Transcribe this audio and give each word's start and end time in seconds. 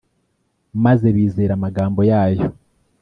maze 0.83 1.07
bizera 1.15 1.51
amagambo 1.55 2.01
yayo 2.11 2.47